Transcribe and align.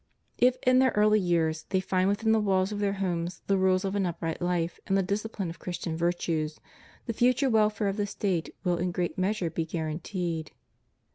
207 0.39 0.47
If 0.47 0.67
in 0.67 0.79
their 0.79 0.91
early 0.95 1.19
years 1.19 1.67
they 1.69 1.79
find 1.79 2.09
within 2.09 2.31
the 2.31 2.39
walls 2.39 2.71
of 2.71 2.79
their 2.79 2.93
homes 2.93 3.43
the 3.45 3.55
rule 3.55 3.75
of 3.83 3.93
an 3.93 4.07
upright 4.07 4.41
life 4.41 4.79
and 4.87 4.97
the 4.97 5.03
discipline 5.03 5.51
of 5.51 5.59
Christian 5.59 5.95
virtues, 5.95 6.59
the 7.05 7.13
future 7.13 7.51
welfare 7.51 7.87
of 7.87 7.97
the 7.97 8.07
State 8.07 8.51
will 8.63 8.77
in 8.77 8.89
great 8.91 9.19
measure 9.19 9.51
be 9.51 9.63
guaranteed. 9.63 10.53